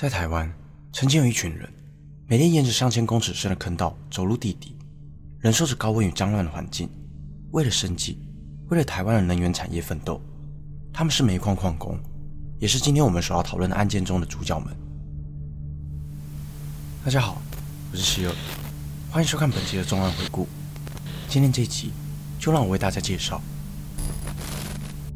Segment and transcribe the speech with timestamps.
[0.00, 0.50] 在台湾，
[0.94, 1.70] 曾经有一群人，
[2.26, 4.74] 每天沿着上千公尺深的坑道走入地底，
[5.40, 6.88] 忍受着高温与脏乱的环境，
[7.50, 8.18] 为了生计，
[8.70, 10.18] 为了台湾的能源产业奋斗。
[10.90, 12.00] 他们是煤矿矿工，
[12.58, 14.74] 也是今天我们所要讨论的案件中的主角们。
[17.04, 17.42] 大家好，
[17.92, 18.34] 我是希尔，
[19.10, 20.48] 欢迎收看本期的重案回顾。
[21.28, 21.92] 今天这一集，
[22.38, 23.38] 就让我为大家介绍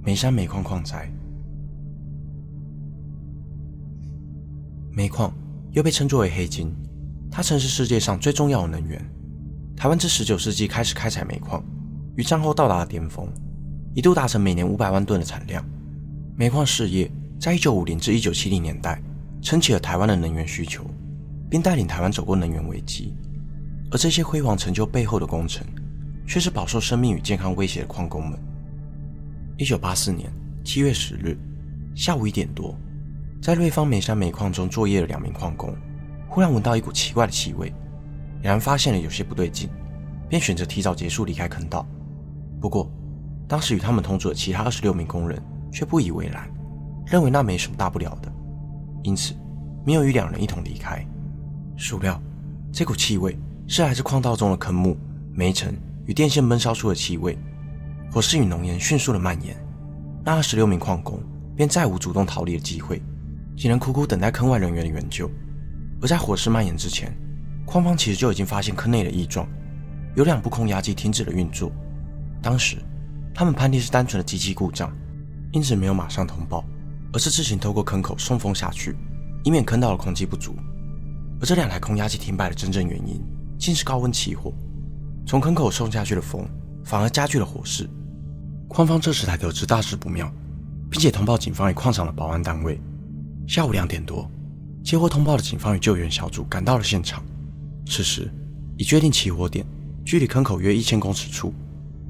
[0.04, 1.10] 煤山煤矿矿灾。
[4.96, 5.34] 煤矿
[5.72, 6.72] 又被称作为黑金，
[7.28, 9.04] 它曾是世界上最重要的能源。
[9.76, 11.64] 台湾自十九世纪开始开采煤矿，
[12.14, 13.28] 于战后到达了巅峰，
[13.92, 15.64] 一度达成每年五百万吨的产量。
[16.36, 19.02] 煤矿事业在一九五零至一九七零年代
[19.42, 20.86] 撑起了台湾的能源需求，
[21.50, 23.16] 并带领台湾走过能源危机。
[23.90, 25.66] 而这些辉煌成就背后的功臣，
[26.24, 28.38] 却是饱受生命与健康威胁的矿工们。
[29.56, 30.32] 一九八四年
[30.64, 31.36] 七月十日
[31.96, 32.78] 下午一点多。
[33.44, 35.76] 在瑞芳煤山煤矿中作业的两名矿工，
[36.30, 37.70] 忽然闻到一股奇怪的气味，
[38.40, 39.68] 两人发现了有些不对劲，
[40.30, 41.86] 便选择提早结束离开坑道。
[42.58, 42.90] 不过，
[43.46, 45.38] 当时与他们同组的其他二十六名工人
[45.70, 46.48] 却不以为然，
[47.04, 48.32] 认为那没什么大不了的，
[49.02, 49.34] 因此
[49.84, 51.06] 没有与两人一同离开。
[51.76, 52.18] 孰料，
[52.72, 54.96] 这股气味是来自矿道中的坑木、
[55.34, 57.36] 煤尘与电线闷烧出的气味，
[58.10, 59.54] 火势与浓烟迅速的蔓延，
[60.24, 61.20] 那二十六名矿工
[61.54, 63.02] 便再无主动逃离的机会。
[63.56, 65.30] 只能苦苦等待坑外人员的援救，
[66.00, 67.16] 而在火势蔓延之前，
[67.64, 69.46] 矿方其实就已经发现坑内的异状，
[70.16, 71.70] 有两部空压机停止了运作。
[72.42, 72.76] 当时
[73.34, 74.92] 他们判定是单纯的机器故障，
[75.52, 76.64] 因此没有马上通报，
[77.12, 78.96] 而是自行透过坑口送风下去，
[79.44, 80.54] 以免坑道的空气不足。
[81.40, 83.20] 而这两台空压机停摆的真正原因，
[83.58, 84.52] 竟是高温起火，
[85.26, 86.46] 从坑口送下去的风
[86.84, 87.88] 反而加剧了火势。
[88.68, 90.30] 矿方这时才得知大事不妙，
[90.90, 92.80] 并且通报警方与矿场的保安单位。
[93.46, 94.28] 下午两点多，
[94.82, 97.22] 接获通报的警方与救援小组赶到了现场。
[97.86, 98.30] 此时，
[98.78, 99.64] 已确定起火点
[100.04, 101.52] 距离坑口约一千公尺处，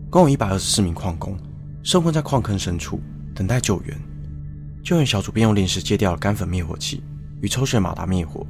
[0.08, 1.36] 共有一百二十四名矿工
[1.82, 3.00] 受困在矿坑深处
[3.34, 3.98] 等待救援。
[4.84, 7.02] 救援小组便用临时借调了干粉灭火器
[7.40, 8.46] 与抽水马达灭火，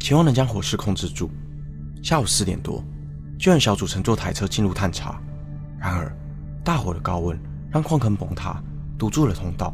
[0.00, 1.30] 期望能将火势控制住。
[2.02, 2.82] 下午四点多，
[3.38, 5.20] 救援小组乘坐台车进入探查，
[5.78, 6.14] 然而
[6.64, 7.38] 大火的高温
[7.70, 8.60] 让矿坑崩塌，
[8.98, 9.72] 堵住了通道，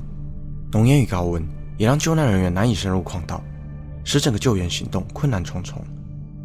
[0.72, 1.42] 浓烟与高温。
[1.80, 3.42] 也让救难人员难以深入矿道，
[4.04, 5.82] 使整个救援行动困难重重。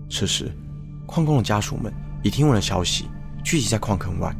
[0.10, 0.50] 此时，
[1.06, 3.10] 矿工的家属们已听闻了消息，
[3.44, 4.34] 聚集在矿坑外。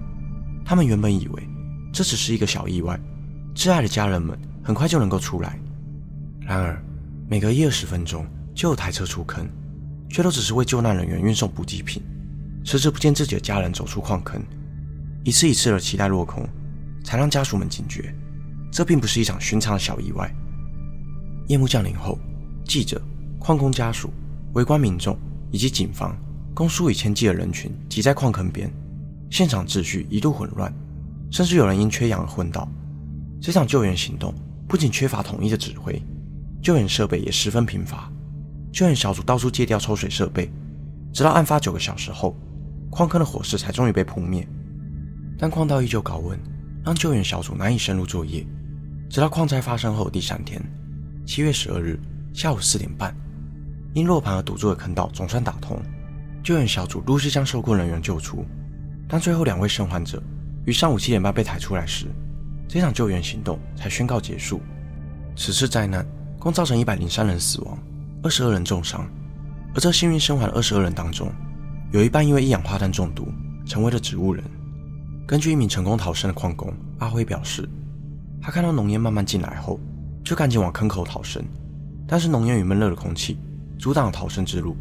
[0.64, 1.44] 他们原本以为
[1.92, 2.98] 这只是一个小意外，
[3.54, 5.60] 挚爱的家人们很快就能够出来。
[6.40, 6.82] 然而，
[7.28, 9.46] 每隔一二十分钟就有台车出坑，
[10.10, 12.02] 却都只是为救难人员运送补给品，
[12.64, 14.42] 迟迟不见自己的家人走出矿坑。
[15.26, 16.48] 一次一次的期待落空，
[17.04, 18.16] 才让家属们警觉，
[18.72, 20.34] 这并不是一场寻常的小意外。
[21.48, 22.18] 夜幕降临后，
[22.66, 23.02] 记者、
[23.40, 24.10] 矿工家属、
[24.54, 25.18] 围观民众
[25.52, 26.18] 以及警方
[26.54, 28.72] 共数以千计的人群挤在矿坑边，
[29.30, 30.74] 现场秩序一度混乱，
[31.30, 32.68] 甚至有人因缺氧而昏倒。
[33.40, 34.34] 这场救援行动
[34.68, 36.02] 不仅缺乏统一的指挥，
[36.64, 38.12] 救援设备也十分贫乏。
[38.72, 40.52] 救援小组到处借调抽水设备，
[41.14, 42.36] 直到案发九个小时后，
[42.90, 44.48] 矿坑的火势才终于被扑灭。
[45.38, 46.40] 但矿道依旧高温，
[46.84, 48.44] 让救援小组难以深入作业。
[49.10, 50.60] 直到矿灾发生后第三天。
[51.26, 52.00] 七月十二日
[52.34, 53.14] 下午四点半，
[53.94, 55.82] 因落盘而堵住的坑道总算打通，
[56.44, 58.46] 救援小组陆续将受困人员救出。
[59.08, 60.22] 当最后两位生还者
[60.66, 62.06] 于上午七点半被抬出来时，
[62.68, 64.62] 这场救援行动才宣告结束。
[65.36, 66.06] 此次灾难
[66.40, 67.76] 共造成一百零三人死亡，
[68.22, 69.10] 二十二人重伤。
[69.74, 71.32] 而这幸运生还的二十二人当中，
[71.92, 73.28] 有一半因为一氧化碳中毒
[73.66, 74.44] 成为了植物人。
[75.26, 77.68] 根据一名成功逃生的矿工阿辉表示，
[78.40, 79.80] 他看到浓烟慢慢进来后。
[80.26, 81.42] 就赶紧往坑口逃生，
[82.08, 83.38] 但是浓烟与闷热的空气
[83.78, 84.76] 阻挡了逃生之路。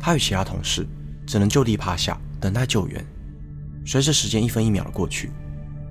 [0.00, 0.86] 他与其他同事
[1.26, 3.04] 只能就地趴下等待救援。
[3.84, 5.30] 随着时间一分一秒的过去，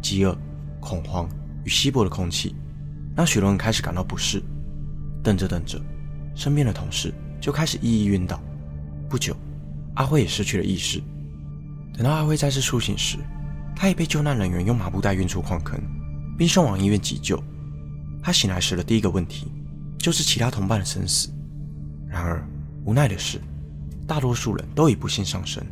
[0.02, 0.36] 饥饿、
[0.80, 1.30] 恐慌
[1.64, 2.56] 与稀薄的空气
[3.16, 4.42] 让许多人开始感到不适。
[5.24, 5.80] 等着等着，
[6.34, 8.42] 身边的同事就开始一一晕倒。
[9.08, 9.36] 不久，
[9.96, 11.00] 阿辉也失去了意识。
[11.94, 13.18] 等到阿辉再次苏醒时，
[13.76, 15.80] 他已被救难人员用麻布袋运出矿坑，
[16.38, 17.40] 并送往医院急救。
[18.22, 19.48] 他醒来时的第一个问题
[19.98, 21.30] 就是其他同伴的生死。
[22.08, 22.44] 然而，
[22.86, 23.40] 无奈的是，
[24.08, 25.64] 大多数人都已不幸丧生。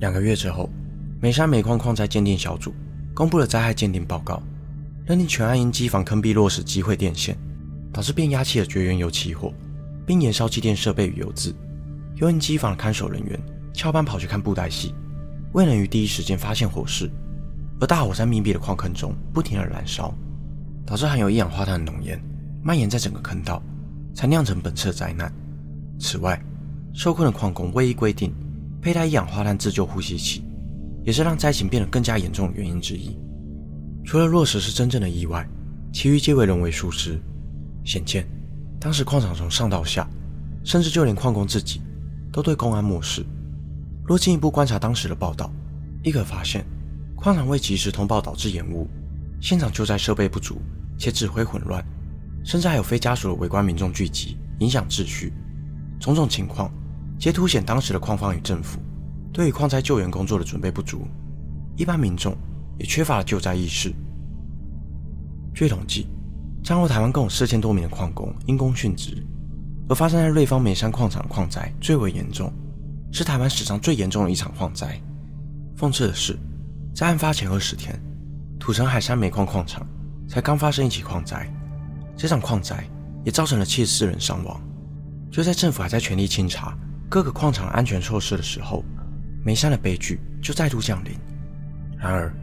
[0.00, 0.68] 两个月之后，
[1.20, 2.74] 煤山煤矿矿灾鉴定小组
[3.14, 4.42] 公布了灾害鉴定报告，
[5.06, 7.36] 认定全案因机房坑壁落石击毁电线，
[7.92, 9.52] 导致变压器的绝缘油起火，
[10.04, 11.54] 并燃烧机电设备与油渍。
[12.16, 13.40] 又因机房的看守人员
[13.72, 14.94] 翘班跑去看布袋戏，
[15.52, 17.10] 未能于第一时间发现火势，
[17.80, 20.12] 而大火在密闭的矿坑中不停地燃烧。
[20.86, 22.20] 导致含有一氧化碳的浓烟
[22.62, 23.62] 蔓延在整个坑道，
[24.14, 25.32] 才酿成本次灾难。
[25.98, 26.40] 此外，
[26.92, 28.34] 受困的矿工未依规定
[28.80, 30.44] 佩戴一氧化碳自救呼吸器，
[31.04, 33.18] 也是让灾情变得更加严重的原因之一。
[34.04, 35.48] 除了落石是真正的意外，
[35.92, 37.18] 其余皆为人为疏失。
[37.84, 38.26] 显见，
[38.78, 40.08] 当时矿场从上到下，
[40.64, 41.80] 甚至就连矿工自己，
[42.32, 43.24] 都对公安漠视。
[44.06, 45.50] 若进一步观察当时的报道，
[46.02, 46.64] 亦可发现，
[47.14, 48.86] 矿场未及时通报导致延误，
[49.40, 50.60] 现场救灾设备不足
[50.98, 51.84] 且指挥混乱，
[52.44, 55.32] 甚至还有非家属的围观民众聚集，影响秩序。
[56.00, 56.70] 种种情况，
[57.18, 58.78] 皆凸显当时的矿方与政府
[59.32, 61.06] 对于矿灾救援工作的准备不足，
[61.76, 62.36] 一般民众
[62.78, 63.92] 也缺乏了救灾意识。
[65.54, 66.06] 据统计，
[66.62, 69.16] 战后台湾共有四千多名的矿工因公殉职，
[69.88, 72.52] 而发生在瑞芳梅山矿场的矿灾最为严重，
[73.12, 75.00] 是台湾史上最严重的一场矿灾。
[75.76, 76.38] 讽刺的是，
[76.94, 77.98] 在案发前二十天，
[78.58, 79.86] 土城海山煤矿矿场
[80.28, 81.48] 才刚发生一起矿灾，
[82.16, 82.84] 这场矿灾
[83.24, 84.60] 也造成了七十四人伤亡。
[85.30, 86.76] 就在政府还在全力清查
[87.08, 88.84] 各个矿场安全措施的时候，
[89.44, 91.12] 梅山的悲剧就再度降临。
[91.98, 92.34] 然而，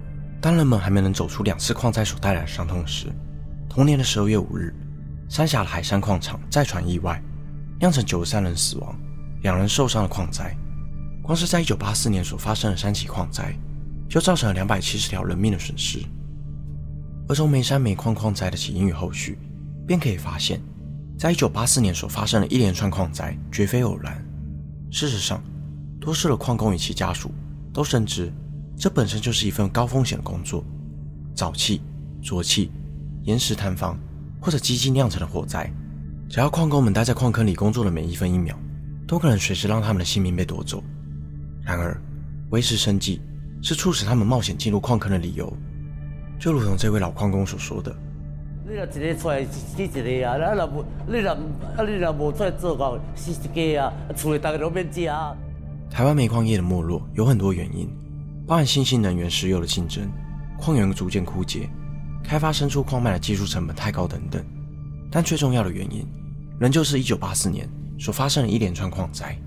[0.42, 3.08] 当人们还没能走出两次矿灾所带来的伤痛时，
[3.70, 4.74] 同年的十二月五日，
[5.30, 7.22] 三峡的海山矿场再传意外，
[7.80, 9.00] 酿成九十三人死亡、
[9.42, 10.56] 两人受伤的矿灾。
[11.22, 13.56] 光是在一九八四年所发生的三起矿灾，
[14.10, 16.00] 就造成了两百七十条人命的损失。
[17.32, 19.38] 而从梅山煤矿矿灾的起因与后续，
[19.88, 20.60] 便可以发现。
[21.18, 24.22] 在一九八四年所发生的一连串矿灾绝非偶然。
[24.92, 25.42] 事实上，
[25.98, 27.32] 多数的矿工与其家属
[27.72, 28.30] 都深知，
[28.78, 30.62] 这本身就是一份高风险的工作。
[31.34, 31.82] 沼气、
[32.22, 32.70] 浊气、
[33.24, 33.98] 岩石坍方
[34.42, 35.72] 或者机器酿成的火灾，
[36.30, 38.60] 只要矿工们待在矿坑里工作的每一分一秒，
[39.08, 40.84] 都可能随时让他们的性命被夺走。
[41.64, 41.98] 然而，
[42.50, 43.22] 维持生计
[43.64, 45.50] 是促使他们冒险进入矿坑的理由。
[46.42, 47.96] 就如同这位老矿工所说的。
[48.68, 50.38] 你若一个出来死一个啊！
[50.38, 53.94] 那若无你若啊你若无出来做工死一个啊！
[54.16, 55.36] 厝里大家都免吃啊！
[55.92, 57.88] 台湾煤矿业的没落有很多原因，
[58.48, 60.10] 包含新兴能源石油的竞争、
[60.58, 61.70] 矿源逐渐枯竭、
[62.24, 64.44] 开发生出矿脉的技术成本太高等等。
[65.12, 66.08] 但最重要的原因，
[66.60, 69.38] 仍旧是一九八四年所发生的一连串矿灾，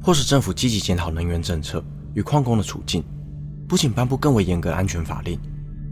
[0.00, 1.84] 迫使政府积极检讨能源政策
[2.14, 3.04] 与矿工的处境，
[3.68, 5.38] 不仅颁布更为严格的安全法令，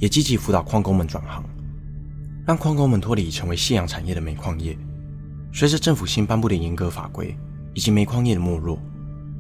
[0.01, 1.45] 也积极辅导矿工们转行。
[2.45, 4.77] 让矿工们脱离成为夕阳产业的煤矿业。
[5.53, 7.37] 随着政府新颁布的严格法规
[7.75, 8.81] 以及煤矿业的没落，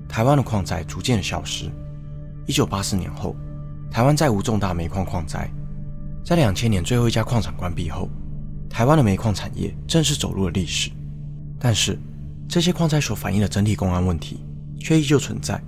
[0.09, 1.69] 台湾的矿灾逐渐的消失。
[2.47, 3.35] 一九八四年后，
[3.91, 5.51] 台湾再无重大煤矿矿灾。
[6.25, 8.09] 在两千年最后一家矿场关闭后，
[8.69, 10.91] 台湾的煤矿产业正式走入了历史。
[11.59, 11.99] 但是，
[12.49, 14.45] 这些矿灾所反映的整体公安问题
[14.79, 15.61] 却依旧存在。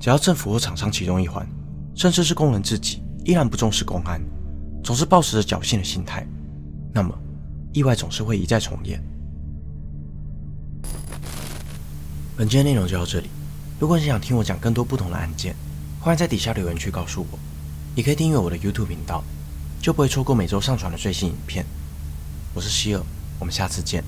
[0.00, 1.46] 只要政府或厂商其中一环，
[1.94, 4.22] 甚至是工人自己，依然不重视公安，
[4.84, 6.24] 总是抱持着侥幸的心态。
[6.94, 7.12] 那么，
[7.72, 9.02] 意外总是会一再重演。
[12.36, 13.28] 本期的内容就到这里。
[13.80, 15.56] 如果你想听我讲更多不同的案件，
[16.00, 17.38] 欢迎在底下留言区告诉我。
[17.96, 19.24] 也可以订阅我的 YouTube 频道，
[19.82, 21.66] 就不会错过每周上传的最新影片。
[22.54, 23.02] 我是希尔，
[23.40, 24.04] 我们下次见。